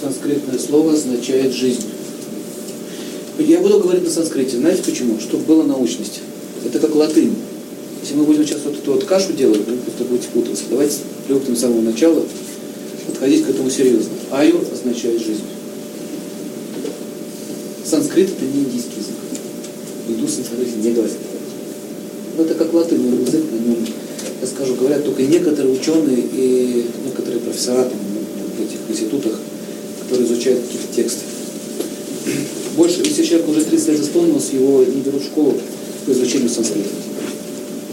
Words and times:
санскритное 0.00 0.58
слово 0.58 0.92
означает 0.92 1.52
жизнь. 1.52 1.84
Я 3.38 3.60
буду 3.60 3.78
говорить 3.78 4.04
на 4.04 4.10
санскрите. 4.10 4.56
Знаете 4.56 4.82
почему? 4.82 5.20
Чтобы 5.20 5.44
было 5.44 5.62
научность. 5.62 6.20
Это 6.64 6.78
как 6.78 6.94
латынь. 6.94 7.34
Если 8.02 8.14
мы 8.14 8.24
будем 8.24 8.44
сейчас 8.44 8.60
вот 8.64 8.76
эту 8.76 8.92
вот 8.92 9.04
кашу 9.04 9.32
делать, 9.32 9.60
вы 9.66 9.76
просто 9.76 10.04
будете 10.04 10.28
путаться. 10.28 10.64
Давайте 10.70 10.96
привыкнем 11.26 11.56
с 11.56 11.60
самого 11.60 11.80
начала 11.82 12.24
подходить 13.06 13.44
к 13.44 13.50
этому 13.50 13.70
серьезно. 13.70 14.10
Аю 14.30 14.60
означает 14.72 15.20
жизнь. 15.20 15.42
Санскрит 17.84 18.28
это 18.30 18.44
не 18.44 18.64
индийский 18.64 18.98
язык. 18.98 19.14
Индусы 20.08 20.36
санскрит 20.36 20.76
не 20.76 20.92
говорят. 20.92 21.16
Но 22.36 22.44
это 22.44 22.54
как 22.54 22.72
латынный 22.72 23.24
язык, 23.24 23.44
на 23.50 23.56
нем, 23.56 23.86
я 24.40 24.46
скажу, 24.46 24.74
говорят 24.74 25.04
только 25.04 25.22
некоторые 25.22 25.74
ученые 25.74 26.18
и 26.20 26.86
некоторые 27.04 27.40
профессора 27.40 27.84
там, 27.84 27.98
в 28.56 28.60
этих 28.60 28.78
институтах, 28.88 29.40
которые 30.08 30.26
изучают 30.26 30.62
какие-то 30.62 30.94
тексты. 30.94 31.24
Больше, 32.76 33.02
если 33.04 33.24
человек 33.24 33.48
уже 33.48 33.64
30 33.64 33.88
лет 33.88 34.00
исполнился, 34.00 34.56
его 34.56 34.82
не 34.84 35.02
берут 35.02 35.22
в 35.22 35.26
школу 35.26 35.54
по 36.06 36.10
изучению 36.12 36.48
санскрита. 36.48 36.88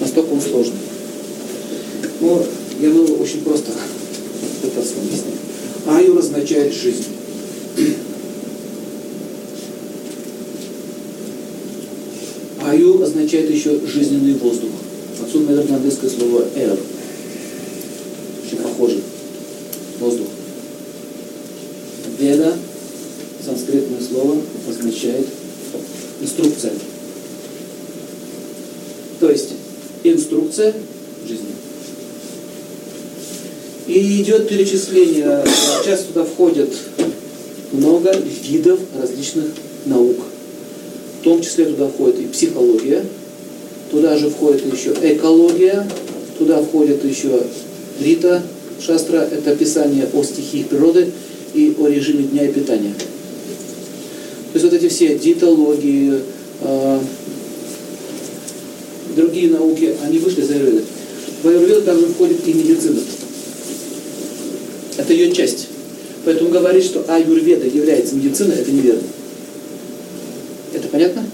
Настолько 0.00 0.32
он 0.32 0.40
сложный. 0.40 0.76
Но 2.20 2.46
я 2.80 2.90
буду 2.90 3.14
очень 3.16 3.40
просто 3.40 3.72
пытаться 4.62 4.94
объяснить. 4.98 5.34
Аю 5.86 6.18
означает 6.18 6.72
жизнь. 6.72 7.04
Аю 12.62 13.02
означает 13.02 13.50
еще 13.50 13.80
жизненный 13.86 14.34
воздух. 14.34 14.70
Отсюда, 15.20 15.50
наверное, 15.50 15.76
английское 15.76 16.10
слово 16.10 16.44
air. 16.54 16.78
Очень 18.46 18.58
похоже. 18.58 19.00
Воздух. 19.98 20.26
Веда, 22.18 22.54
санскритное 23.44 24.00
слово, 24.00 24.36
означает 24.68 25.26
инструкция. 26.20 26.72
То 29.20 29.30
есть 29.30 29.50
инструкция 30.02 30.74
жизни. 31.26 31.46
И 33.86 34.22
идет 34.22 34.48
перечисление, 34.48 35.44
сейчас 35.82 36.04
туда 36.04 36.24
входят 36.24 36.70
много 37.72 38.14
видов 38.42 38.80
различных 38.98 39.46
наук. 39.86 40.16
В 41.20 41.24
том 41.24 41.42
числе 41.42 41.66
туда 41.66 41.88
входит 41.88 42.20
и 42.20 42.26
психология, 42.26 43.04
туда 43.90 44.16
же 44.16 44.30
входит 44.30 44.72
еще 44.72 44.94
экология, 45.02 45.86
туда 46.38 46.62
входит 46.62 47.04
еще 47.04 47.42
рита, 48.00 48.42
шастра, 48.80 49.18
это 49.18 49.52
описание 49.52 50.08
о 50.12 50.22
стихиях 50.22 50.68
природы 50.68 51.12
и 51.54 51.74
о 51.78 51.88
режиме 51.88 52.24
дня 52.24 52.44
и 52.44 52.52
питания. 52.52 52.92
То 54.52 54.58
есть 54.58 54.64
вот 54.64 54.74
эти 54.74 54.88
все 54.88 55.18
диетологии, 55.18 56.20
э, 56.60 57.00
другие 59.16 59.50
науки, 59.50 59.94
они 60.04 60.18
вышли 60.18 60.42
за 60.42 60.54
аюрведу. 60.54 60.82
В 61.42 61.48
аюрведу 61.48 61.82
также 61.82 62.06
входит 62.06 62.46
и 62.46 62.52
медицина. 62.52 63.00
Это 64.96 65.12
ее 65.12 65.32
часть. 65.32 65.68
Поэтому 66.24 66.50
говорить, 66.50 66.84
что 66.84 67.04
аюрведа 67.08 67.66
является 67.66 68.14
медициной, 68.14 68.56
это 68.56 68.70
неверно. 68.70 69.02
Это 70.72 70.88
понятно? 70.88 71.24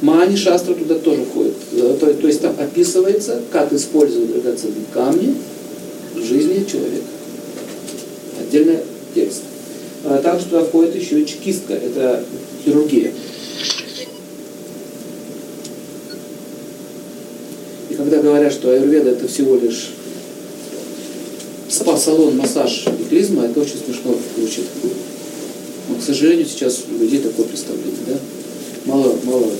Мани 0.00 0.36
шастра 0.36 0.74
туда 0.74 0.96
тоже 0.96 1.24
входит. 1.24 1.54
То, 1.70 2.12
то 2.12 2.26
есть 2.26 2.40
там 2.40 2.54
описывается, 2.58 3.40
как 3.50 3.72
использовать 3.72 4.32
драгоценные 4.32 4.84
камни 4.92 5.34
в 6.14 6.22
жизни 6.22 6.64
человека. 6.70 7.06
Отдельный 8.40 8.78
текст. 9.14 9.42
А 10.04 10.18
также 10.18 10.46
туда 10.46 10.64
входит 10.64 10.94
еще 10.94 11.24
чекистка, 11.24 11.72
это 11.72 12.22
хирургия. 12.64 13.12
И 17.88 17.94
когда 17.94 18.20
говорят, 18.20 18.52
что 18.52 18.70
аюрведа 18.70 19.10
это 19.10 19.26
всего 19.28 19.56
лишь 19.56 19.92
спа-салон, 21.68 22.36
массаж 22.36 22.86
и 22.86 23.08
клизма, 23.08 23.46
это 23.46 23.60
очень 23.60 23.78
смешно 23.78 24.14
звучит. 24.36 24.64
Но, 25.88 25.96
к 25.96 26.02
сожалению, 26.02 26.46
сейчас 26.46 26.82
у 26.90 27.00
людей 27.00 27.20
такое 27.20 27.46
представление, 27.46 27.94
да? 28.06 28.18
Мало, 28.84 29.16
мало 29.24 29.50